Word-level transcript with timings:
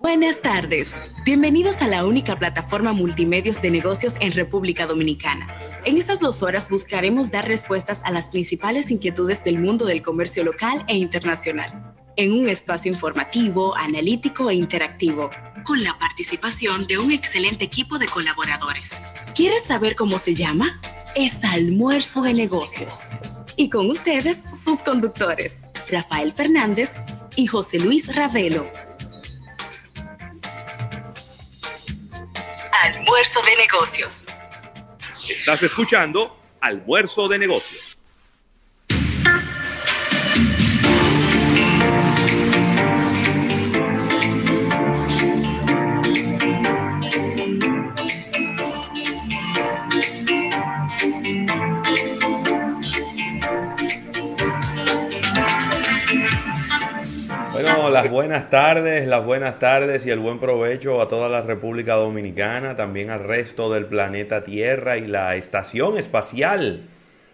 Buenas 0.00 0.40
tardes. 0.40 0.94
Bienvenidos 1.26 1.82
a 1.82 1.86
la 1.86 2.06
única 2.06 2.38
plataforma 2.38 2.94
multimedios 2.94 3.60
de 3.60 3.70
negocios 3.70 4.14
en 4.20 4.32
República 4.32 4.86
Dominicana. 4.86 5.46
En 5.84 5.98
estas 5.98 6.20
dos 6.20 6.42
horas 6.42 6.70
buscaremos 6.70 7.30
dar 7.30 7.46
respuestas 7.46 8.00
a 8.06 8.10
las 8.10 8.30
principales 8.30 8.90
inquietudes 8.90 9.44
del 9.44 9.58
mundo 9.58 9.84
del 9.84 10.00
comercio 10.00 10.42
local 10.42 10.86
e 10.88 10.96
internacional, 10.96 11.94
en 12.16 12.32
un 12.32 12.48
espacio 12.48 12.90
informativo, 12.90 13.76
analítico 13.76 14.48
e 14.48 14.54
interactivo, 14.54 15.28
con 15.66 15.84
la 15.84 15.94
participación 15.98 16.86
de 16.86 16.96
un 16.96 17.12
excelente 17.12 17.66
equipo 17.66 17.98
de 17.98 18.06
colaboradores. 18.06 19.02
¿Quieres 19.34 19.64
saber 19.64 19.96
cómo 19.96 20.16
se 20.16 20.34
llama? 20.34 20.80
Es 21.14 21.44
Almuerzo 21.44 22.22
de 22.22 22.32
Negocios. 22.32 23.16
Y 23.58 23.68
con 23.68 23.90
ustedes, 23.90 24.38
sus 24.64 24.78
conductores, 24.78 25.60
Rafael 25.90 26.32
Fernández 26.32 26.94
y 27.36 27.48
José 27.48 27.78
Luis 27.78 28.14
Ravelo. 28.16 28.64
Almuerzo 33.20 33.42
de 33.42 33.56
negocios. 33.56 34.26
Estás 35.28 35.62
escuchando 35.62 36.38
Almuerzo 36.58 37.28
de 37.28 37.38
negocios. 37.38 37.99
Las 57.90 58.08
buenas 58.10 58.50
tardes, 58.50 59.08
las 59.08 59.24
buenas 59.24 59.58
tardes 59.58 60.06
y 60.06 60.10
el 60.10 60.18
buen 60.18 60.38
provecho 60.38 61.02
a 61.02 61.08
toda 61.08 61.28
la 61.28 61.42
República 61.42 61.94
Dominicana, 61.94 62.76
también 62.76 63.10
al 63.10 63.24
resto 63.24 63.72
del 63.72 63.86
planeta 63.86 64.44
Tierra 64.44 64.96
y 64.96 65.06
la 65.06 65.36
estación 65.36 65.98
espacial. 65.98 66.88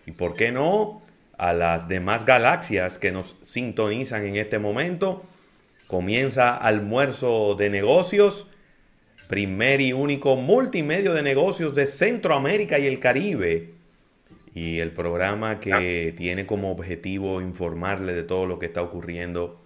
Y 0.07 0.13
por 0.13 0.35
qué 0.35 0.53
no, 0.53 1.03
a 1.37 1.53
las 1.53 1.89
demás 1.89 2.25
galaxias 2.25 2.99
que 2.99 3.13
nos 3.13 3.37
sintonizan 3.43 4.25
en 4.27 4.37
este 4.37 4.59
momento. 4.59 5.25
Comienza 5.87 6.57
almuerzo 6.57 7.55
de 7.55 7.71
negocios, 7.71 8.49
primer 9.29 9.81
y 9.81 9.93
único 9.93 10.37
multimedio 10.37 11.13
de 11.13 11.23
negocios 11.23 11.75
de 11.75 11.87
Centroamérica 11.87 12.79
y 12.79 12.87
el 12.87 12.99
Caribe. 12.99 13.75
Y 14.55 14.79
el 14.79 14.93
programa 14.93 15.61
que 15.61 16.15
tiene 16.17 16.47
como 16.47 16.71
objetivo 16.71 17.43
informarle 17.43 18.15
de 18.15 18.23
todo 18.23 18.47
lo 18.47 18.59
que 18.59 18.67
está 18.67 18.81
ocurriendo 18.81 19.61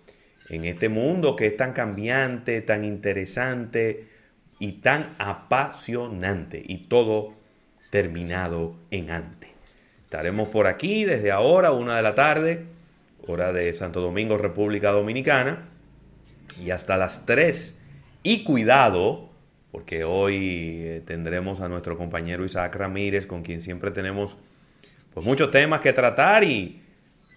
en 0.51 0.65
este 0.65 0.89
mundo 0.89 1.37
que 1.37 1.47
es 1.47 1.57
tan 1.57 1.73
cambiante, 1.73 2.61
tan 2.61 2.85
interesante 2.85 4.09
y 4.59 4.73
tan 4.73 5.15
apasionante 5.19 6.63
y 6.65 6.89
todo 6.89 7.33
terminado 7.91 8.75
en 8.91 9.11
ante. 9.11 9.49
Estaremos 10.05 10.49
por 10.49 10.67
aquí 10.67 11.05
desde 11.05 11.31
ahora, 11.31 11.71
una 11.71 11.97
de 11.97 12.03
la 12.03 12.17
tarde, 12.17 12.67
hora 13.27 13.53
de 13.53 13.73
Santo 13.73 14.01
Domingo, 14.01 14.37
República 14.37 14.91
Dominicana, 14.91 15.69
y 16.61 16.71
hasta 16.71 16.97
las 16.97 17.27
3. 17.27 17.79
Y 18.25 18.43
cuidado, 18.43 19.31
porque 19.71 20.03
hoy 20.03 20.81
eh, 20.83 21.03
tendremos 21.07 21.61
a 21.61 21.69
nuestro 21.69 21.97
compañero 21.97 22.45
Isaac 22.45 22.75
Ramírez, 22.75 23.27
con 23.27 23.43
quien 23.43 23.61
siempre 23.61 23.93
tenemos 23.93 24.37
pues, 25.15 25.25
muchos 25.25 25.53
temas 25.53 25.81
que 25.81 25.93
tratar 25.93 26.43
y 26.43 26.83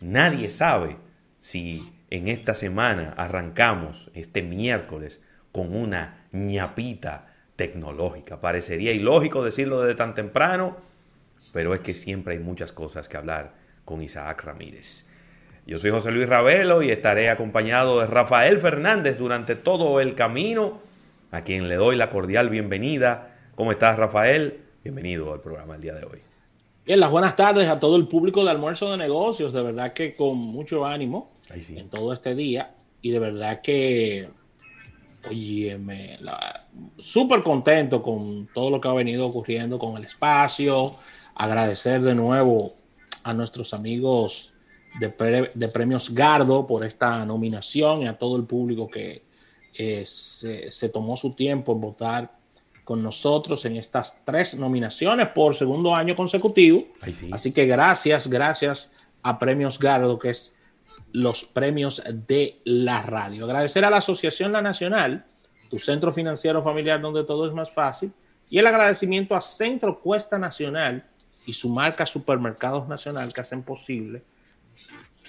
nadie 0.01 0.49
sabe 0.49 0.97
si 1.39 1.93
en 2.13 2.27
esta 2.27 2.53
semana 2.53 3.15
arrancamos 3.17 4.11
este 4.13 4.43
miércoles 4.43 5.19
con 5.51 5.75
una 5.75 6.27
ñapita 6.31 7.33
tecnológica. 7.55 8.39
Parecería 8.39 8.91
ilógico 8.91 9.43
decirlo 9.43 9.81
desde 9.81 9.95
tan 9.95 10.13
temprano, 10.13 10.77
pero 11.53 11.73
es 11.73 11.79
que 11.79 11.95
siempre 11.95 12.35
hay 12.35 12.39
muchas 12.39 12.71
cosas 12.71 13.09
que 13.09 13.17
hablar 13.17 13.55
con 13.83 14.03
Isaac 14.03 14.43
Ramírez. 14.43 15.07
Yo 15.65 15.79
soy 15.79 15.89
José 15.89 16.11
Luis 16.11 16.29
Ravelo 16.29 16.83
y 16.83 16.91
estaré 16.91 17.31
acompañado 17.31 17.99
de 17.99 18.05
Rafael 18.05 18.59
Fernández 18.59 19.17
durante 19.17 19.55
todo 19.55 19.99
el 19.99 20.13
camino, 20.13 20.81
a 21.31 21.41
quien 21.41 21.67
le 21.67 21.77
doy 21.77 21.95
la 21.95 22.11
cordial 22.11 22.49
bienvenida. 22.49 23.35
¿Cómo 23.55 23.71
estás, 23.71 23.97
Rafael? 23.97 24.59
Bienvenido 24.83 25.33
al 25.33 25.41
programa 25.41 25.73
el 25.77 25.81
día 25.81 25.95
de 25.95 26.05
hoy. 26.05 26.21
Bien, 26.85 26.99
las 26.99 27.09
buenas 27.09 27.35
tardes 27.35 27.67
a 27.67 27.79
todo 27.79 27.95
el 27.95 28.07
público 28.07 28.43
de 28.43 28.51
Almuerzo 28.51 28.91
de 28.91 28.97
Negocios. 28.97 29.51
De 29.51 29.63
verdad 29.63 29.93
que 29.93 30.15
con 30.15 30.37
mucho 30.37 30.85
ánimo 30.85 31.32
en 31.49 31.89
todo 31.89 32.13
este 32.13 32.35
día. 32.35 32.75
Y 33.01 33.11
de 33.11 33.19
verdad 33.19 33.61
que, 33.61 34.29
oye, 35.29 35.79
súper 36.97 37.43
contento 37.43 38.01
con 38.01 38.47
todo 38.53 38.69
lo 38.69 38.79
que 38.79 38.87
ha 38.87 38.93
venido 38.93 39.27
ocurriendo 39.27 39.77
con 39.77 39.97
el 39.97 40.05
espacio. 40.05 40.95
Agradecer 41.35 42.01
de 42.01 42.15
nuevo 42.15 42.75
a 43.23 43.33
nuestros 43.33 43.73
amigos 43.73 44.53
de, 44.99 45.51
de 45.53 45.67
Premios 45.67 46.13
Gardo 46.13 46.65
por 46.67 46.83
esta 46.83 47.25
nominación 47.25 48.03
y 48.03 48.07
a 48.07 48.17
todo 48.17 48.37
el 48.37 48.43
público 48.43 48.87
que 48.87 49.23
eh, 49.75 50.03
se, 50.05 50.89
tomó 50.89 51.17
su 51.17 51.33
tiempo 51.33 51.71
en 51.71 51.81
votar 51.81 52.31
con 52.83 53.01
nosotros 53.01 53.65
en 53.65 53.77
estas 53.77 54.17
tres 54.23 54.55
nominaciones 54.55 55.29
por 55.29 55.55
segundo 55.55 55.95
año 55.95 56.15
consecutivo. 56.15 56.85
Así 57.31 57.51
que 57.51 57.65
gracias, 57.65 58.27
gracias 58.27 58.91
a 59.23 59.39
Premios 59.39 59.79
Gardo, 59.79 60.19
que 60.19 60.29
es 60.29 60.55
los 61.13 61.45
premios 61.45 62.03
de 62.27 62.59
la 62.65 63.03
radio. 63.03 63.45
Agradecer 63.45 63.85
a 63.85 63.89
la 63.89 63.97
Asociación 63.97 64.51
La 64.51 64.61
Nacional, 64.61 65.25
tu 65.69 65.77
centro 65.77 66.11
financiero 66.11 66.61
familiar 66.61 66.99
donde 66.99 67.23
todo 67.23 67.47
es 67.47 67.53
más 67.53 67.71
fácil, 67.71 68.11
y 68.49 68.57
el 68.57 68.67
agradecimiento 68.67 69.35
a 69.35 69.41
Centro 69.41 69.99
Cuesta 69.99 70.37
Nacional 70.37 71.05
y 71.45 71.53
su 71.53 71.69
marca 71.69 72.05
Supermercados 72.05 72.87
Nacional 72.87 73.31
que 73.31 73.41
hacen 73.41 73.63
posible 73.63 74.23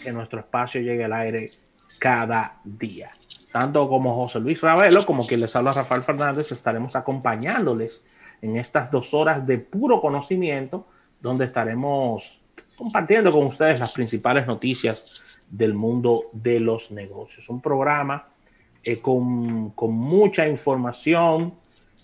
que 0.02 0.10
nuestro 0.10 0.40
espacio 0.40 0.80
llegue 0.80 1.04
al 1.04 1.12
aire 1.12 1.52
cada 1.98 2.60
día. 2.64 3.12
Tanto 3.52 3.88
como 3.88 4.16
José 4.16 4.40
Luis 4.40 4.60
Ravelo, 4.62 5.06
como 5.06 5.26
quien 5.26 5.40
les 5.40 5.54
habla 5.54 5.72
Rafael 5.72 6.02
Fernández, 6.02 6.50
estaremos 6.50 6.96
acompañándoles 6.96 8.04
en 8.42 8.56
estas 8.56 8.90
dos 8.90 9.14
horas 9.14 9.46
de 9.46 9.58
puro 9.58 10.00
conocimiento, 10.00 10.86
donde 11.20 11.44
estaremos 11.44 12.42
compartiendo 12.74 13.30
con 13.30 13.44
ustedes 13.46 13.78
las 13.78 13.92
principales 13.92 14.46
noticias 14.46 15.04
del 15.56 15.74
mundo 15.74 16.30
de 16.32 16.58
los 16.58 16.90
negocios. 16.90 17.48
Un 17.48 17.60
programa 17.60 18.28
eh, 18.82 19.00
con, 19.00 19.70
con, 19.70 19.92
mucha 19.92 20.48
información, 20.48 21.54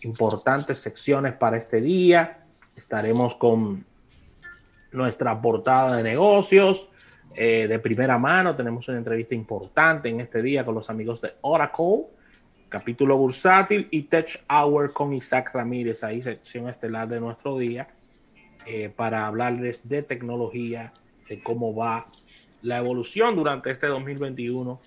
importantes 0.03 0.79
secciones 0.79 1.33
para 1.33 1.57
este 1.57 1.81
día. 1.81 2.45
Estaremos 2.77 3.35
con 3.35 3.85
nuestra 4.93 5.41
portada 5.43 5.97
de 5.97 6.05
negocios 6.05 6.91
eh, 7.35 7.67
de 7.69 7.79
primera 7.81 8.19
mano. 8.19 8.55
Tenemos 8.55 8.89
una 8.89 8.99
entrevista 8.99 9.35
importante 9.35 10.09
en 10.09 10.21
este 10.21 10.43
día 10.43 10.65
con 10.65 10.77
los 10.77 10.89
amigos 10.89 11.21
de 11.21 11.35
Oracle, 11.41 12.07
capítulo 12.69 13.19
bursátil 13.19 13.89
y 13.91 14.03
Tech 14.03 14.45
Hour 14.49 14.93
con 14.93 15.13
Isaac 15.13 15.51
Ramírez, 15.53 16.05
ahí 16.05 16.23
sección 16.23 16.69
estelar 16.69 17.09
de 17.09 17.19
nuestro 17.19 17.59
día, 17.59 17.89
eh, 18.65 18.91
para 18.95 19.27
hablarles 19.27 19.89
de 19.89 20.05
tecnología, 20.05 20.93
de 21.29 21.43
cómo 21.43 21.75
va 21.75 22.07
la 22.63 22.79
evolución 22.79 23.37
durante 23.37 23.71
este 23.71 23.87
2021 23.87 24.81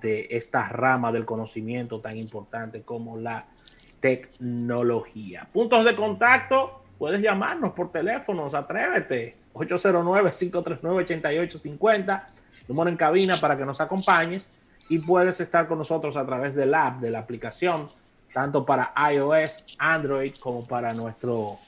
de 0.00 0.28
esta 0.30 0.68
rama 0.68 1.12
del 1.12 1.24
conocimiento 1.24 2.00
tan 2.00 2.16
importante 2.16 2.82
como 2.82 3.16
la 3.16 3.46
tecnología. 4.00 5.48
Puntos 5.52 5.84
de 5.84 5.94
contacto, 5.96 6.84
puedes 6.98 7.20
llamarnos 7.20 7.72
por 7.72 7.90
teléfonos, 7.90 8.54
atrévete, 8.54 9.36
809-539-8850, 9.54 12.24
número 12.68 12.90
en 12.90 12.96
cabina 12.96 13.40
para 13.40 13.56
que 13.56 13.64
nos 13.64 13.80
acompañes 13.80 14.52
y 14.88 14.98
puedes 14.98 15.40
estar 15.40 15.66
con 15.66 15.78
nosotros 15.78 16.16
a 16.16 16.26
través 16.26 16.54
del 16.54 16.74
app, 16.74 17.00
de 17.00 17.10
la 17.10 17.20
aplicación, 17.20 17.90
tanto 18.32 18.66
para 18.66 18.92
iOS, 19.12 19.64
Android 19.78 20.34
como 20.38 20.66
para 20.66 20.92
nuestro 20.92 21.58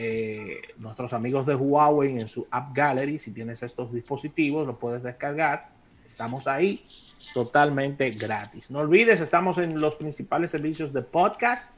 eh, 0.00 0.60
nuestros 0.76 1.12
amigos 1.12 1.44
de 1.44 1.56
Huawei 1.56 2.20
en 2.20 2.28
su 2.28 2.46
App 2.52 2.72
Gallery. 2.72 3.18
Si 3.18 3.32
tienes 3.32 3.64
estos 3.64 3.92
dispositivos, 3.92 4.64
lo 4.64 4.78
puedes 4.78 5.02
descargar. 5.02 5.70
Estamos 6.06 6.46
ahí 6.46 6.86
totalmente 7.34 8.10
gratis. 8.10 8.70
No 8.70 8.78
olvides, 8.78 9.20
estamos 9.20 9.58
en 9.58 9.80
los 9.80 9.96
principales 9.96 10.52
servicios 10.52 10.92
de 10.92 11.02
podcast 11.02 11.72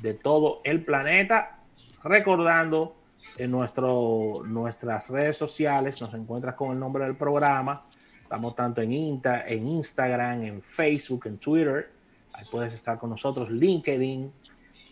de 0.00 0.14
todo 0.14 0.60
el 0.62 0.84
planeta. 0.84 1.58
Recordando 2.04 2.94
en 3.38 3.50
nuestro, 3.50 4.44
nuestras 4.46 5.10
redes 5.10 5.36
sociales, 5.36 6.00
nos 6.00 6.14
encuentras 6.14 6.54
con 6.54 6.70
el 6.70 6.78
nombre 6.78 7.02
del 7.02 7.16
programa. 7.16 7.86
Estamos 8.22 8.54
tanto 8.54 8.82
en, 8.82 8.92
Insta, 8.92 9.48
en 9.48 9.66
Instagram, 9.66 10.44
en 10.44 10.62
Facebook, 10.62 11.26
en 11.26 11.38
Twitter. 11.38 11.90
Ahí 12.34 12.44
puedes 12.52 12.72
estar 12.72 13.00
con 13.00 13.10
nosotros, 13.10 13.50
LinkedIn. 13.50 14.32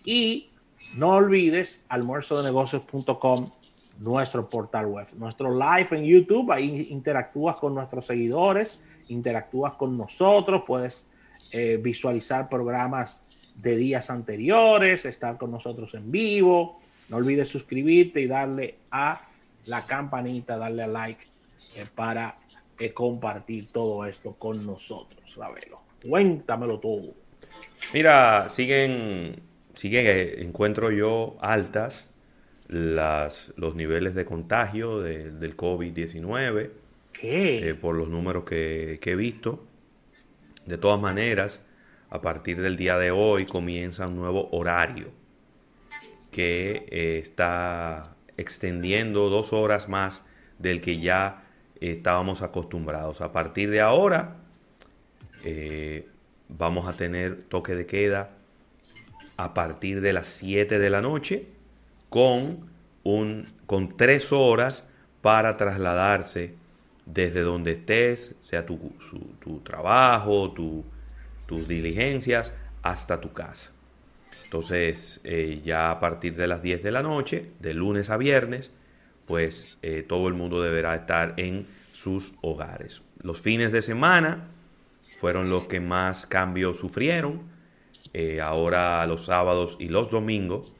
Y 0.04 0.51
no 0.94 1.10
olvides 1.10 1.82
almuerzodenegocios.com, 1.88 3.50
nuestro 3.98 4.48
portal 4.48 4.86
web, 4.86 5.06
nuestro 5.16 5.54
live 5.54 5.88
en 5.92 6.04
YouTube, 6.04 6.50
ahí 6.52 6.88
interactúas 6.90 7.56
con 7.56 7.74
nuestros 7.74 8.06
seguidores, 8.06 8.80
interactúas 9.08 9.74
con 9.74 9.96
nosotros, 9.96 10.62
puedes 10.66 11.06
eh, 11.52 11.78
visualizar 11.80 12.48
programas 12.48 13.24
de 13.54 13.76
días 13.76 14.10
anteriores, 14.10 15.04
estar 15.04 15.36
con 15.38 15.50
nosotros 15.50 15.94
en 15.94 16.10
vivo. 16.10 16.80
No 17.08 17.18
olvides 17.18 17.48
suscribirte 17.48 18.20
y 18.20 18.26
darle 18.26 18.76
a 18.90 19.28
la 19.66 19.84
campanita, 19.84 20.56
darle 20.56 20.84
a 20.84 20.86
like 20.86 21.24
eh, 21.76 21.84
para 21.94 22.38
eh, 22.78 22.92
compartir 22.92 23.68
todo 23.72 24.06
esto 24.06 24.34
con 24.34 24.64
nosotros, 24.64 25.36
Ravelo. 25.36 25.80
Cuéntamelo 26.08 26.78
todo. 26.80 27.14
Mira, 27.92 28.48
siguen, 28.48 29.42
siguen, 29.74 30.06
eh, 30.06 30.42
encuentro 30.42 30.90
yo 30.90 31.36
altas 31.40 32.10
las, 32.68 33.52
los 33.56 33.74
niveles 33.74 34.14
de 34.14 34.24
contagio 34.24 35.00
del 35.00 35.56
COVID-19. 35.56 36.70
¿Qué? 37.12 37.76
por 37.78 37.94
los 37.94 38.08
números 38.08 38.44
que, 38.44 38.98
que 39.02 39.10
he 39.12 39.16
visto. 39.16 39.62
De 40.64 40.78
todas 40.78 40.98
maneras, 40.98 41.60
a 42.08 42.20
partir 42.20 42.60
del 42.60 42.76
día 42.76 42.96
de 42.96 43.10
hoy 43.10 43.44
comienza 43.46 44.06
un 44.06 44.16
nuevo 44.16 44.48
horario 44.52 45.10
que 46.30 46.86
eh, 46.90 47.18
está 47.18 48.16
extendiendo 48.36 49.28
dos 49.28 49.52
horas 49.52 49.88
más 49.88 50.22
del 50.58 50.80
que 50.80 50.98
ya 50.98 51.44
estábamos 51.80 52.42
acostumbrados. 52.42 53.20
A 53.20 53.32
partir 53.32 53.70
de 53.70 53.80
ahora 53.80 54.36
eh, 55.44 56.08
vamos 56.48 56.88
a 56.88 56.96
tener 56.96 57.44
toque 57.44 57.74
de 57.74 57.86
queda 57.86 58.30
a 59.36 59.54
partir 59.54 60.00
de 60.00 60.12
las 60.12 60.26
7 60.26 60.78
de 60.78 60.90
la 60.90 61.00
noche 61.00 61.46
con, 62.08 62.70
un, 63.02 63.48
con 63.66 63.96
tres 63.96 64.32
horas 64.32 64.84
para 65.20 65.56
trasladarse 65.56 66.54
desde 67.06 67.40
donde 67.40 67.72
estés, 67.72 68.36
sea 68.40 68.64
tu, 68.64 68.78
tu 69.40 69.60
trabajo, 69.60 70.52
tu, 70.52 70.84
tus 71.46 71.66
diligencias 71.66 72.52
hasta 72.82 73.20
tu 73.20 73.32
casa. 73.32 73.72
Entonces, 74.44 75.20
eh, 75.24 75.60
ya 75.64 75.90
a 75.90 76.00
partir 76.00 76.36
de 76.36 76.46
las 76.46 76.62
10 76.62 76.82
de 76.82 76.90
la 76.90 77.02
noche, 77.02 77.50
de 77.60 77.74
lunes 77.74 78.10
a 78.10 78.16
viernes, 78.16 78.70
pues 79.26 79.78
eh, 79.82 80.04
todo 80.06 80.28
el 80.28 80.34
mundo 80.34 80.62
deberá 80.62 80.94
estar 80.94 81.34
en 81.36 81.66
sus 81.92 82.34
hogares. 82.40 83.02
Los 83.22 83.40
fines 83.40 83.72
de 83.72 83.82
semana 83.82 84.48
fueron 85.18 85.50
los 85.50 85.66
que 85.66 85.80
más 85.80 86.26
cambios 86.26 86.78
sufrieron. 86.78 87.42
Eh, 88.14 88.40
ahora 88.40 89.06
los 89.06 89.24
sábados 89.24 89.76
y 89.78 89.88
los 89.88 90.10
domingos, 90.10 90.72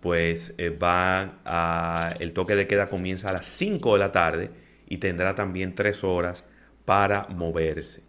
pues 0.00 0.54
va 0.82 1.38
a, 1.44 2.14
el 2.20 2.32
toque 2.32 2.54
de 2.54 2.66
queda 2.66 2.88
comienza 2.88 3.30
a 3.30 3.32
las 3.32 3.46
5 3.46 3.94
de 3.94 3.98
la 3.98 4.12
tarde 4.12 4.50
y 4.88 4.98
tendrá 4.98 5.34
también 5.34 5.74
3 5.74 6.04
horas 6.04 6.44
para 6.84 7.26
moverse. 7.28 8.02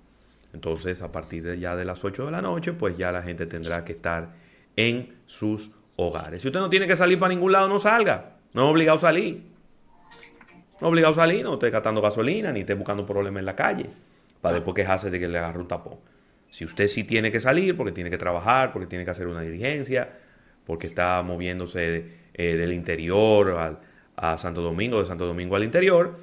Entonces, 0.54 1.02
a 1.02 1.12
partir 1.12 1.44
de 1.44 1.60
ya 1.60 1.76
de 1.76 1.86
las 1.86 2.04
8 2.04 2.26
de 2.26 2.32
la 2.32 2.42
noche, 2.42 2.74
pues 2.74 2.98
ya 2.98 3.12
la 3.12 3.22
gente 3.22 3.46
tendrá 3.46 3.84
que 3.86 3.94
estar 3.94 4.30
en 4.76 5.16
sus 5.26 5.72
hogares. 5.98 6.42
Si 6.42 6.48
usted 6.48 6.60
no 6.60 6.70
tiene 6.70 6.88
que 6.88 6.96
salir 6.96 7.20
para 7.20 7.34
ningún 7.34 7.52
lado, 7.52 7.68
no 7.68 7.80
salga. 7.80 8.38
No 8.54 8.66
es 8.66 8.72
obligado 8.72 8.98
a 8.98 9.02
salir. 9.02 9.44
No 10.80 10.88
es 10.88 10.92
obligado 10.92 11.14
a 11.14 11.16
salir, 11.16 11.44
no 11.44 11.54
esté 11.54 11.70
gastando 11.70 12.02
gasolina, 12.02 12.52
ni 12.52 12.62
esté 12.62 12.76
buscando 12.76 13.06
problemas 13.06 13.40
en 13.40 13.46
la 13.46 13.56
calle, 13.56 13.90
para 14.42 14.56
después 14.56 14.76
quejarse 14.76 15.10
de 15.10 15.20
que 15.20 15.28
le 15.28 15.40
agarre 15.40 15.60
un 15.60 15.68
tapón. 15.68 15.98
Si 16.50 16.66
usted 16.66 16.88
sí 16.88 17.04
tiene 17.04 17.32
que 17.32 17.40
salir, 17.40 17.76
porque 17.76 17.92
tiene 17.92 18.10
que 18.10 18.18
trabajar, 18.18 18.72
porque 18.72 18.88
tiene 18.88 19.06
que 19.06 19.12
hacer 19.12 19.28
una 19.28 19.42
diligencia, 19.42 20.18
porque 20.66 20.88
está 20.88 21.22
moviéndose 21.22 22.06
eh, 22.34 22.56
del 22.56 22.74
interior 22.74 23.80
a 24.16 24.38
Santo 24.38 24.62
Domingo, 24.62 25.00
de 25.00 25.06
Santo 25.06 25.26
Domingo 25.26 25.56
al 25.56 25.64
interior, 25.64 26.14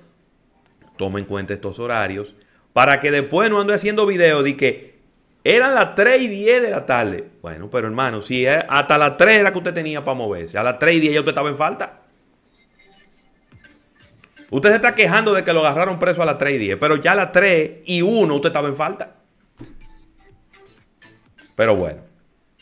tome 0.97 1.21
en 1.21 1.26
cuenta 1.26 1.55
estos 1.55 1.79
horarios 1.79 2.35
para 2.73 3.00
que 3.00 3.11
después 3.11 3.50
no 3.50 3.61
ande 3.61 3.75
haciendo 3.75 4.06
videos 4.06 4.44
de 4.44 4.56
que 4.56 4.94
eran 5.44 5.75
las 5.75 5.94
3 5.94 6.23
y 6.23 6.29
10 6.29 6.62
de 6.62 6.70
la 6.70 6.87
tarde. 6.87 7.31
Bueno, 7.43 7.69
pero 7.70 7.87
hermano, 7.87 8.23
si 8.23 8.47
hasta 8.47 8.99
las 8.99 9.17
3 9.17 9.41
era 9.41 9.53
que 9.53 9.59
usted 9.59 9.75
tenía 9.75 10.03
para 10.03 10.17
moverse, 10.17 10.59
a 10.59 10.62
las 10.62 10.79
3 10.79 10.97
y 10.97 11.00
10 11.00 11.15
ya 11.15 11.20
usted 11.20 11.31
estaba 11.31 11.50
en 11.50 11.56
falta. 11.56 12.00
Usted 14.50 14.70
se 14.70 14.77
está 14.77 14.94
quejando 14.94 15.35
de 15.35 15.44
que 15.44 15.53
lo 15.53 15.61
agarraron 15.61 15.99
preso 15.99 16.23
a 16.23 16.27
las 16.27 16.38
3 16.38 16.55
y 16.55 16.59
10, 16.59 16.77
pero 16.79 16.97
ya 16.97 17.12
a 17.12 17.17
las 17.17 17.32
3 17.32 17.82
y 17.85 18.03
1 18.03 18.35
usted 18.35 18.49
estaba 18.49 18.69
en 18.69 18.77
falta. 18.77 19.17
Pero 21.55 21.77
bueno, 21.77 22.03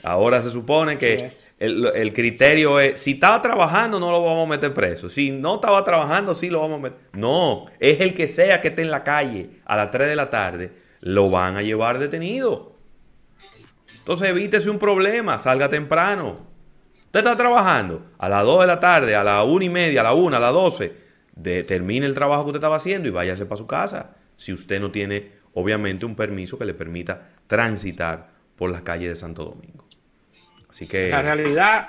ahora 0.03 0.43
se 0.43 0.51
supone 0.51 0.97
que 0.97 1.31
el, 1.59 2.13
criterio 2.13 2.81
es, 2.81 3.01
si 3.01 3.13
estaba 3.13 3.41
trabajando, 3.41 4.01
no 4.01 4.11
lo 4.11 4.25
vamos 4.25 4.47
a 4.47 4.51
meter 4.51 4.75
preso. 4.75 5.09
Si 5.09 5.31
no 5.31 5.57
estaba 5.57 5.85
trabajando, 5.85 6.35
sí 6.35 6.51
lo 6.51 6.61
vamos 6.61 6.79
a 6.79 6.83
meter. 6.83 6.99
No, 7.13 7.67
es 7.79 8.01
el 8.01 8.15
que 8.15 8.29
sea 8.29 8.61
que 8.61 8.69
esté 8.69 8.83
en 8.83 8.91
la 8.91 9.05
calle 9.05 9.61
a 9.65 9.77
las 9.77 9.91
3 9.91 10.09
de 10.09 10.17
la 10.17 10.29
tarde, 10.29 10.73
lo 11.01 11.31
van 11.31 11.57
a 11.57 11.63
llevar 11.63 11.99
detenido. 11.99 12.77
Entonces 13.99 14.29
evítese 14.29 14.69
un 14.69 14.79
problema, 14.79 15.39
salga 15.39 15.69
temprano. 15.69 16.53
Usted 17.05 17.21
está 17.21 17.37
trabajando 17.37 18.07
a 18.19 18.29
las 18.29 18.45
2 18.45 18.63
de 18.63 18.67
la 18.67 18.81
tarde, 18.81 19.15
a 19.15 19.23
las 19.23 19.47
1 19.47 19.65
y 19.65 19.69
media, 19.69 20.01
a 20.01 20.05
la 20.05 20.15
1, 20.15 20.37
a 20.37 20.41
las 20.41 20.53
12. 20.53 20.93
termine 21.67 22.07
el 22.07 22.15
trabajo 22.15 22.43
que 22.43 22.49
usted 22.49 22.59
estaba 22.59 22.77
haciendo 22.77 23.07
y 23.07 23.13
váyase 23.13 23.47
para 23.47 23.59
su 23.59 23.67
casa. 23.67 24.17
Si 24.37 24.53
usted 24.53 24.81
no 24.81 24.91
tiene, 24.91 25.31
obviamente, 25.55 26.05
un 26.05 26.17
permiso 26.17 26.59
que 26.59 26.65
le 26.65 26.75
permita 26.75 27.29
transitar 27.47 28.32
por 28.57 28.71
las 28.71 28.83
calles 28.83 29.09
de 29.09 29.17
Santo 29.17 29.45
Domingo. 29.45 29.85
Así 30.69 30.87
que. 30.87 31.11
La 31.11 31.23
realidad. 31.23 31.89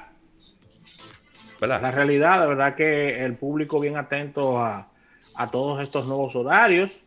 La 1.62 1.92
realidad, 1.92 2.42
de 2.42 2.48
verdad 2.48 2.76
que 2.76 3.24
el 3.24 3.38
público 3.38 3.80
bien 3.80 3.96
atento 3.96 4.60
a, 4.60 4.90
todos 5.50 5.82
estos 5.82 6.06
nuevos 6.06 6.36
horarios, 6.36 7.06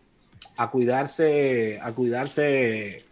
a 0.57 0.71
cuidarse, 0.71 1.79
a 1.83 1.93
cuidarse 1.93 3.05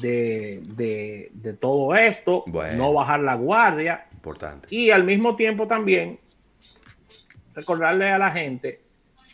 de, 0.00 1.56
todo 1.60 1.96
esto, 1.96 2.44
no 2.46 2.92
bajar 2.92 3.20
la 3.20 3.34
guardia. 3.34 4.06
Importante. 4.12 4.68
Y 4.70 4.90
al 4.90 5.02
mismo 5.02 5.34
tiempo 5.34 5.66
también 5.66 6.20
recordarle 7.54 8.10
a 8.10 8.18
la 8.18 8.30
gente 8.30 8.82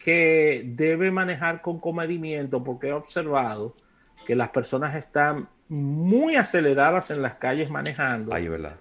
que 0.03 0.63
debe 0.65 1.11
manejar 1.11 1.61
con 1.61 1.79
comedimiento, 1.79 2.65
porque 2.65 2.89
he 2.89 2.93
observado 2.93 3.77
que 4.27 4.35
las 4.35 4.49
personas 4.49 4.95
están 4.95 5.49
muy 5.71 6.35
aceleradas 6.35 7.11
en 7.11 7.23
las 7.23 7.37
calles 7.37 7.71
manejando. 7.71 8.33
¿verdad? 8.33 8.77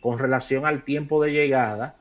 Con, 0.00 0.18
relación 0.18 0.66
al 0.66 0.82
tiempo 0.82 1.22
de 1.22 1.32
llegada 1.32 1.96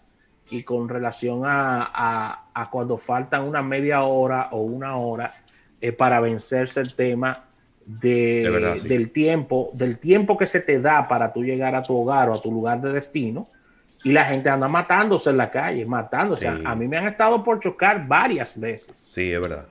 y 0.50 0.64
con 0.64 0.90
relación 0.90 1.44
a, 1.46 2.50
cuando 2.72 2.98
faltan 2.98 3.44
una 3.44 3.62
media 3.62 4.02
hora 4.02 4.50
o 4.52 4.62
una 4.62 4.98
hora 4.98 5.34
eh, 5.80 5.92
para 5.92 6.20
vencerse 6.20 6.82
el 6.82 6.96
tema 6.96 7.46
de, 7.86 8.82
del 8.84 9.12
tiempo, 9.12 9.70
del 9.74 10.00
tiempo 10.00 10.38
que 10.38 10.48
se 10.48 10.60
te 10.60 10.82
da 10.82 11.08
para 11.08 11.32
tú 11.32 11.44
llegar 11.44 11.76
a 11.76 11.84
tu 11.84 11.96
hogar 11.96 12.30
o 12.30 12.34
a 12.34 12.42
tu 12.42 12.52
lugar 12.52 12.82
de 12.82 12.94
destino. 12.94 13.48
Y 14.04 14.12
la 14.12 14.26
gente 14.26 14.50
anda 14.50 14.68
matándose 14.68 15.32
en 15.32 15.38
la 15.38 15.50
calle, 15.50 15.86
matándose. 15.86 16.48
A 16.48 16.76
mí 16.76 16.88
me 16.88 16.98
han 16.98 17.08
estado 17.08 17.44
por 17.44 17.60
chocar 17.60 18.08
varias 18.08 18.60
veces. 18.60 18.98
Sí, 18.98 19.32
es 19.32 19.42
verdad. 19.42 19.66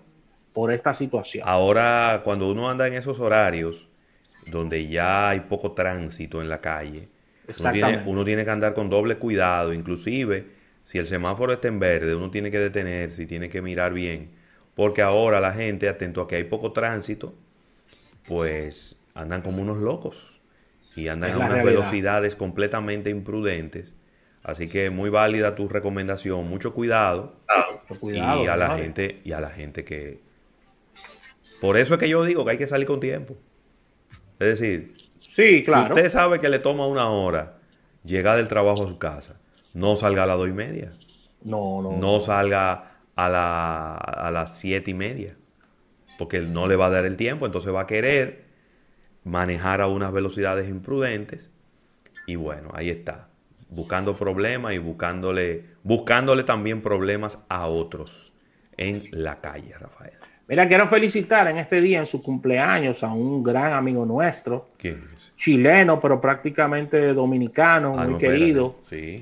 Por 0.52 0.72
esta 0.72 0.92
situación. 0.94 1.46
Ahora, 1.46 2.20
cuando 2.24 2.50
uno 2.50 2.68
anda 2.68 2.86
en 2.88 2.94
esos 2.94 3.20
horarios, 3.20 3.88
donde 4.46 4.88
ya 4.88 5.30
hay 5.30 5.40
poco 5.40 5.72
tránsito 5.72 6.40
en 6.42 6.48
la 6.48 6.60
calle, 6.60 7.08
uno 8.06 8.24
tiene, 8.24 8.44
que 8.44 8.50
andar 8.50 8.74
con 8.74 8.88
doble 8.88 9.16
cuidado, 9.16 9.72
inclusive 9.72 10.46
si 10.82 10.98
el 10.98 11.06
semáforo 11.06 11.52
está 11.52 11.68
en 11.68 11.78
verde, 11.78 12.14
uno 12.14 12.30
tiene 12.30 12.50
que 12.50 12.58
detenerse 12.58 13.22
y 13.22 13.26
tiene 13.26 13.48
que 13.48 13.62
mirar 13.62 13.92
bien, 13.92 14.30
porque 14.74 15.02
ahora 15.02 15.40
la 15.40 15.52
gente, 15.52 15.88
atento 15.88 16.22
a 16.22 16.28
que 16.28 16.36
hay 16.36 16.44
poco 16.44 16.72
tránsito, 16.72 17.34
pues 18.26 18.96
andan 19.14 19.42
como 19.42 19.62
unos 19.62 19.78
locos 19.78 20.40
y 20.96 21.08
andan 21.08 21.32
a 21.32 21.38
unas 21.38 21.64
velocidades 21.64 22.36
completamente 22.36 23.10
imprudentes. 23.10 23.94
Así 24.42 24.68
que 24.68 24.90
muy 24.90 25.08
válida 25.08 25.54
tu 25.54 25.68
recomendación, 25.68 26.46
mucho 26.46 26.74
cuidado, 26.74 27.36
y 28.02 28.18
a 28.18 28.56
la 28.56 28.76
gente 28.76 29.20
y 29.24 29.32
a 29.32 29.40
la 29.40 29.50
gente 29.50 29.84
que 29.84 30.20
por 31.60 31.78
eso 31.78 31.94
es 31.94 32.00
que 32.00 32.08
yo 32.08 32.24
digo 32.24 32.44
que 32.44 32.52
hay 32.52 32.58
que 32.58 32.66
salir 32.66 32.86
con 32.86 33.00
tiempo. 33.00 33.36
Es 34.38 34.58
decir, 34.58 34.96
sí, 35.20 35.62
claro. 35.64 35.94
si 35.94 36.00
usted 36.00 36.10
sabe 36.10 36.40
que 36.40 36.48
le 36.48 36.58
toma 36.58 36.86
una 36.86 37.08
hora 37.08 37.58
llegar 38.04 38.36
del 38.36 38.48
trabajo 38.48 38.84
a 38.84 38.88
su 38.88 38.98
casa, 38.98 39.40
no 39.72 39.96
salga 39.96 40.24
a 40.24 40.26
las 40.26 40.38
dos 40.38 40.48
y 40.48 40.52
media. 40.52 40.92
No, 41.42 41.82
no. 41.82 41.92
No 41.96 42.20
salga 42.20 42.98
a, 43.14 43.28
la, 43.28 43.94
a 43.96 44.30
las 44.30 44.58
siete 44.58 44.90
y 44.90 44.94
media. 44.94 45.36
Porque 46.18 46.40
no 46.40 46.68
le 46.68 46.76
va 46.76 46.86
a 46.86 46.90
dar 46.90 47.04
el 47.04 47.16
tiempo, 47.16 47.46
entonces 47.46 47.74
va 47.74 47.82
a 47.82 47.86
querer 47.86 48.44
manejar 49.24 49.80
a 49.80 49.88
unas 49.88 50.12
velocidades 50.12 50.68
imprudentes. 50.68 51.50
Y 52.26 52.36
bueno, 52.36 52.70
ahí 52.74 52.90
está. 52.90 53.28
Buscando 53.68 54.14
problemas 54.14 54.74
y 54.74 54.78
buscándole, 54.78 55.64
buscándole 55.82 56.44
también 56.44 56.82
problemas 56.82 57.44
a 57.48 57.66
otros 57.66 58.32
en 58.76 59.02
la 59.10 59.40
calle, 59.40 59.74
Rafael. 59.78 60.12
Mira, 60.46 60.68
quiero 60.68 60.86
felicitar 60.86 61.48
en 61.48 61.58
este 61.58 61.80
día, 61.80 62.00
en 62.00 62.06
su 62.06 62.22
cumpleaños, 62.22 63.02
a 63.02 63.12
un 63.12 63.42
gran 63.42 63.72
amigo 63.72 64.04
nuestro. 64.04 64.68
Chileno, 65.36 65.98
pero 65.98 66.20
prácticamente 66.20 67.12
dominicano, 67.12 67.96
ah, 67.98 68.06
muy 68.06 68.18
querido. 68.18 68.76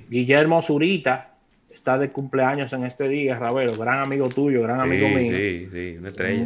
Guillermo 0.09 0.61
Zurita. 0.63 1.29
Está 1.71 1.99
de 1.99 2.11
cumpleaños 2.11 2.73
en 2.75 2.85
este 2.85 3.09
día, 3.09 3.39
Ravelo. 3.39 3.77
Gran 3.77 4.01
amigo 4.01 4.29
tuyo, 4.29 4.63
gran 4.63 4.81
amigo 4.81 5.09
mío. 5.09 5.35
Sí, 5.35 5.69
sí, 5.73 5.97
una 5.99 6.09
estrella. 6.09 6.43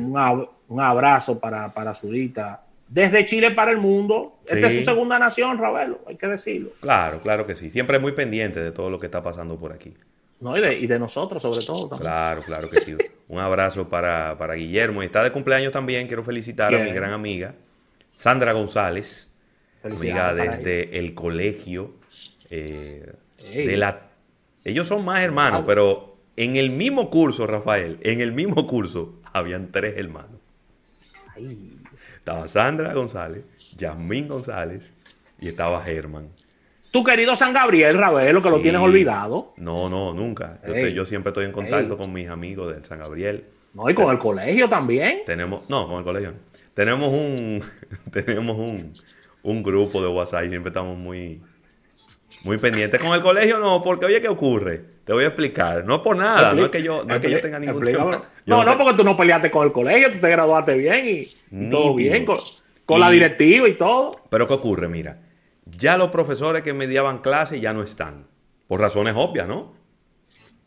Un, 0.69 0.81
abrazo 0.81 1.39
para, 1.39 1.75
para 1.75 1.95
Zurita. 1.95 2.63
desde 2.89 3.25
Chile 3.25 3.51
para 3.51 3.73
el 3.73 3.79
mundo. 3.79 4.37
Esta 4.47 4.69
es 4.69 4.77
su 4.77 4.83
segunda 4.83 5.19
nación, 5.19 5.59
Ravelo, 5.59 6.01
hay 6.07 6.17
que 6.17 6.29
decirlo. 6.29 6.71
Claro, 6.81 7.21
claro 7.21 7.47
que 7.47 7.57
sí. 7.57 7.71
Siempre 7.71 7.99
muy 7.99 8.13
pendiente 8.13 8.61
de 8.61 8.73
todo 8.73 8.89
lo 8.89 9.01
que 9.01 9.07
está 9.07 9.23
pasando 9.23 9.59
por 9.59 9.73
aquí. 9.73 9.95
No, 10.41 10.57
y 10.57 10.61
de, 10.61 10.79
y 10.79 10.87
de 10.87 10.99
nosotros 10.99 11.41
sobre 11.41 11.65
todo 11.65 11.89
también. 11.89 12.11
Claro, 12.11 12.43
claro 12.43 12.71
que 12.71 12.81
sí. 12.81 12.97
Un 13.29 13.39
abrazo 13.39 13.89
para, 13.89 14.37
para 14.37 14.55
Guillermo. 14.55 15.03
Y 15.03 15.07
está 15.07 15.23
de 15.25 15.33
cumpleaños 15.33 15.73
también. 15.73 16.07
Quiero 16.07 16.23
felicitar 16.23 16.75
a 16.75 16.79
mi 16.79 16.91
gran 16.91 17.13
amiga, 17.13 17.55
Sandra 18.17 18.53
González, 18.53 19.29
amiga 19.83 20.35
desde 20.35 20.99
el 20.99 21.15
colegio. 21.15 21.95
Eh, 22.51 23.13
de 23.39 23.77
la... 23.77 24.11
Ellos 24.65 24.89
son 24.89 25.05
más 25.05 25.23
hermanos, 25.23 25.63
pero 25.67 26.17
en 26.37 26.57
el 26.57 26.71
mismo 26.71 27.09
curso, 27.09 27.47
Rafael, 27.47 27.99
en 28.03 28.21
el 28.21 28.33
mismo 28.33 28.67
curso, 28.67 29.15
habían 29.33 29.73
tres 29.73 29.95
hermanos. 29.97 30.41
Estaba 32.17 32.49
Sandra 32.49 32.93
González, 32.93 33.45
Yasmín 33.77 34.29
González 34.29 34.91
y 35.41 35.49
estaba 35.49 35.83
Germán. 35.83 36.29
Tu 36.91 37.05
querido 37.05 37.37
San 37.37 37.53
Gabriel, 37.53 37.99
Ravelo, 37.99 38.43
que 38.43 38.51
lo 38.51 38.61
tienes 38.61 38.81
olvidado. 38.81 39.53
No, 39.57 39.89
no, 39.89 40.15
nunca. 40.15 40.61
Yo, 40.95 41.05
siempre 41.05 41.31
estoy 41.31 41.45
en 41.45 41.53
contacto 41.53 41.97
con 41.97 42.13
mis 42.13 42.29
amigos 42.29 42.73
del 42.73 42.85
San 42.85 42.99
Gabriel. 42.99 43.45
No, 43.75 43.91
y 43.91 43.95
con 43.95 44.11
el 44.11 44.19
colegio 44.19 44.69
también. 44.69 45.21
Tenemos, 45.27 45.69
no, 45.69 45.87
con 45.87 45.99
el 45.99 46.05
colegio 46.05 46.33
Tenemos 46.73 47.11
un, 47.11 47.63
tenemos 48.11 48.57
un, 48.57 48.95
un 49.43 49.63
grupo 49.63 50.01
de 50.01 50.09
WhatsApp 50.09 50.45
y 50.45 50.49
siempre 50.49 50.71
estamos 50.71 50.97
muy, 50.97 51.43
muy 52.45 52.59
pendientes. 52.59 53.01
Con 53.01 53.13
el 53.13 53.21
colegio 53.21 53.59
no, 53.59 53.83
porque 53.83 54.07
oye, 54.07 54.21
¿qué 54.21 54.29
ocurre? 54.29 54.83
Te 55.05 55.13
voy 55.13 55.25
a 55.25 55.29
explicar. 55.29 55.85
No 55.85 56.03
por 56.03 56.17
nada, 56.17 56.53
no 56.53 56.65
es 56.65 56.71
que 56.71 56.83
yo, 56.83 57.05
no 57.05 57.15
es 57.15 57.21
que 57.21 57.31
yo 57.31 57.41
tenga 57.41 57.59
ningún 57.59 57.85
tema. 57.85 58.25
No, 58.45 58.65
no, 58.65 58.79
porque 58.79 58.95
tú 58.95 59.05
no 59.05 59.17
peleaste 59.17 59.51
con 59.51 59.67
el 59.67 59.73
colegio, 59.73 60.11
tú 60.11 60.19
te 60.19 60.31
graduaste 60.31 60.77
bien 60.77 61.07
y, 61.09 61.71
todo 61.71 61.95
bien, 61.95 62.25
con, 62.25 63.01
la 63.01 63.11
directiva 63.11 63.69
y 63.69 63.75
todo. 63.75 64.23
Pero 64.31 64.47
¿qué 64.47 64.55
ocurre? 64.55 64.89
Mira, 64.89 65.19
ya 65.67 65.97
los 65.97 66.11
profesores 66.11 66.63
que 66.63 66.73
mediaban 66.73 67.19
clases 67.19 67.61
ya 67.61 67.73
no 67.73 67.83
están. 67.83 68.27
Por 68.69 68.81
razones 68.81 69.15
obvias, 69.17 69.47
¿no? 69.47 69.75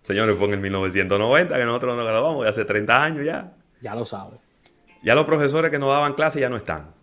Señores, 0.04 0.38
fue 0.38 0.48
en 0.48 0.54
el 0.56 0.60
1990 0.60 1.58
que 1.58 1.66
nosotros 1.66 1.96
nos 1.96 2.06
graduamos, 2.06 2.44
ya 2.44 2.50
hace 2.50 2.66
30 2.66 3.04
años 3.04 3.26
ya. 3.26 3.54
Ya 3.82 3.96
lo 3.96 4.06
sabes. 4.06 4.40
Ya 5.04 5.16
los 5.16 5.26
profesores 5.26 5.72
que 5.72 5.80
nos 5.80 5.90
daban 5.90 6.14
clases 6.14 6.42
ya 6.42 6.50
no 6.50 6.58
están. 6.58 6.94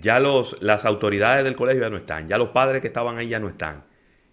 Ya 0.00 0.18
los, 0.18 0.60
las 0.60 0.84
autoridades 0.84 1.44
del 1.44 1.56
colegio 1.56 1.82
ya 1.82 1.90
no 1.90 1.96
están. 1.96 2.28
Ya 2.28 2.38
los 2.38 2.48
padres 2.48 2.80
que 2.80 2.88
estaban 2.88 3.18
ahí 3.18 3.28
ya 3.28 3.38
no 3.38 3.48
están. 3.48 3.84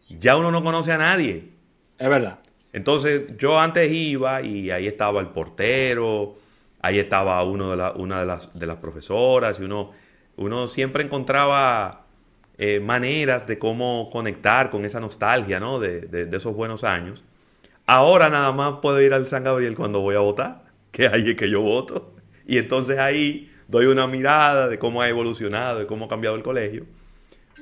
Ya 0.07 0.35
uno 0.37 0.51
no 0.51 0.63
conoce 0.63 0.91
a 0.91 0.97
nadie. 0.97 1.49
Es 1.97 2.09
verdad. 2.09 2.39
Entonces, 2.73 3.37
yo 3.37 3.59
antes 3.59 3.91
iba 3.91 4.41
y 4.41 4.71
ahí 4.71 4.87
estaba 4.87 5.19
el 5.19 5.27
portero, 5.27 6.37
ahí 6.81 6.99
estaba 6.99 7.43
uno 7.43 7.75
de 7.75 7.91
una 8.01 8.21
de 8.21 8.25
las, 8.25 8.57
de 8.57 8.65
las 8.65 8.77
profesoras 8.77 9.59
y 9.59 9.63
uno, 9.63 9.91
uno 10.37 10.67
siempre 10.67 11.03
encontraba 11.03 12.05
eh, 12.63 12.79
maneras 12.79 13.47
de 13.47 13.57
cómo 13.57 14.07
conectar 14.11 14.69
con 14.69 14.85
esa 14.85 14.99
nostalgia, 14.99 15.59
¿no? 15.59 15.79
De, 15.79 16.01
de, 16.01 16.37
esos 16.37 16.53
buenos 16.53 16.83
años. 16.83 17.23
Ahora 17.87 18.29
nada 18.29 18.51
más 18.51 18.75
puedo 18.83 19.01
ir 19.01 19.15
al 19.15 19.25
San 19.27 19.43
Gabriel 19.43 19.75
cuando 19.75 19.99
voy 19.99 20.13
a 20.13 20.19
votar, 20.19 20.65
que 20.91 21.07
ahí 21.07 21.31
es 21.31 21.35
que 21.35 21.49
yo 21.49 21.61
voto. 21.61 22.13
Y 22.45 22.59
entonces 22.59 22.99
ahí 22.99 23.49
doy 23.67 23.87
una 23.87 24.05
mirada 24.05 24.67
de 24.67 24.77
cómo 24.77 25.01
ha 25.01 25.09
evolucionado, 25.09 25.79
de 25.79 25.87
cómo 25.87 26.05
ha 26.05 26.07
cambiado 26.07 26.35
el 26.35 26.43
colegio. 26.43 26.85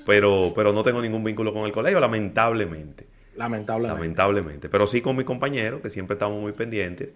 Pero, 0.06 0.52
pero 0.54 0.74
no 0.74 0.84
tengo 0.84 1.02
ningún 1.02 1.24
vínculo 1.24 1.54
con 1.54 1.66
el 1.66 1.72
colegio, 1.72 2.02
lamentablemente. 2.02 3.08
Lamentablemente. 3.38 3.96
Lamentablemente. 3.96 4.68
Pero 4.68 4.86
sí 4.86 5.00
con 5.00 5.16
mis 5.16 5.26
compañeros, 5.26 5.80
que 5.80 5.90
siempre 5.90 6.16
estamos 6.16 6.42
muy 6.42 6.52
pendientes. 6.52 7.12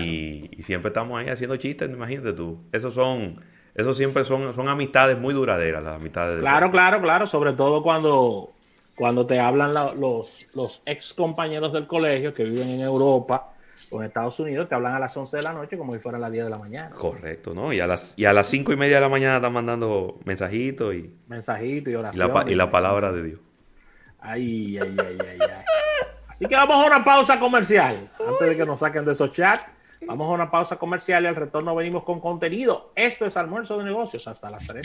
Y, 0.00 0.50
y, 0.50 0.62
siempre 0.62 0.88
estamos 0.88 1.20
ahí 1.20 1.28
haciendo 1.28 1.56
chistes, 1.56 1.88
imagínate 1.88 2.32
tú. 2.32 2.58
Esos 2.72 2.94
son 2.94 3.40
eso 3.76 3.92
siempre 3.92 4.24
son, 4.24 4.54
son 4.54 4.68
amistades 4.68 5.18
muy 5.18 5.34
duraderas, 5.34 5.82
las 5.82 5.96
amistades. 5.96 6.40
Claro, 6.40 6.70
claro, 6.70 7.02
claro, 7.02 7.26
sobre 7.26 7.52
todo 7.52 7.82
cuando, 7.82 8.52
cuando 8.96 9.26
te 9.26 9.38
hablan 9.38 9.74
los, 9.74 10.46
los 10.54 10.82
ex 10.86 11.12
compañeros 11.12 11.74
del 11.74 11.86
colegio 11.86 12.32
que 12.32 12.44
viven 12.44 12.70
en 12.70 12.80
Europa 12.80 13.52
o 13.90 14.00
en 14.00 14.06
Estados 14.06 14.40
Unidos, 14.40 14.66
te 14.66 14.74
hablan 14.74 14.94
a 14.94 14.98
las 14.98 15.14
11 15.14 15.36
de 15.36 15.42
la 15.42 15.52
noche 15.52 15.76
como 15.76 15.92
si 15.92 16.00
fueran 16.00 16.22
las 16.22 16.32
10 16.32 16.44
de 16.44 16.50
la 16.50 16.58
mañana. 16.58 16.96
Correcto, 16.96 17.52
¿no? 17.52 17.70
Y 17.70 17.80
a 17.80 17.86
las, 17.86 18.14
y 18.16 18.24
a 18.24 18.32
las 18.32 18.46
5 18.46 18.72
y 18.72 18.76
media 18.76 18.96
de 18.96 19.02
la 19.02 19.10
mañana 19.10 19.36
están 19.36 19.52
mandando 19.52 20.20
mensajitos 20.24 20.94
y... 20.94 21.14
Mensajitos 21.26 21.92
y 21.92 21.96
oraciones. 21.96 22.46
Y 22.48 22.54
la, 22.54 22.70
palabra 22.70 23.12
de 23.12 23.22
Dios. 23.22 23.40
Ay, 24.20 24.78
ay, 24.78 24.96
ay, 24.98 25.18
ay, 25.20 25.38
ay. 25.40 25.64
Así 26.28 26.46
que 26.46 26.54
vamos 26.54 26.82
a 26.82 26.86
una 26.86 27.04
pausa 27.04 27.38
comercial 27.38 28.10
antes 28.26 28.48
de 28.48 28.56
que 28.56 28.64
nos 28.64 28.80
saquen 28.80 29.04
de 29.04 29.12
esos 29.12 29.30
chats. 29.32 29.75
Vamos 30.06 30.28
a 30.28 30.34
una 30.34 30.50
pausa 30.50 30.76
comercial 30.76 31.24
y 31.24 31.26
al 31.26 31.36
retorno 31.36 31.74
venimos 31.74 32.04
con 32.04 32.20
contenido. 32.20 32.92
Esto 32.94 33.26
es 33.26 33.36
almuerzo 33.36 33.78
de 33.78 33.84
negocios 33.84 34.26
hasta 34.28 34.50
las 34.50 34.66
3. 34.66 34.84